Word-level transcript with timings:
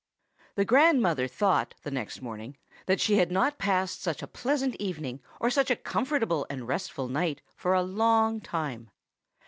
THE 0.55 0.65
grandmother 0.65 1.27
thought, 1.27 1.75
the 1.83 1.91
next 1.91 2.23
morning, 2.23 2.57
that 2.87 2.99
she 2.99 3.17
had 3.17 3.31
not 3.31 3.59
passed 3.59 4.01
such 4.01 4.23
a 4.23 4.27
pleasant 4.27 4.75
evening, 4.79 5.21
or 5.39 5.51
such 5.51 5.69
a 5.69 5.75
comfortable 5.75 6.47
and 6.49 6.67
restful 6.67 7.07
night, 7.07 7.43
for 7.55 7.75
a 7.75 7.83
long 7.83 8.39
time. 8.41 8.89